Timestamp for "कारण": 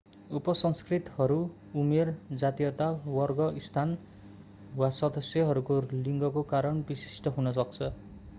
6.55-6.83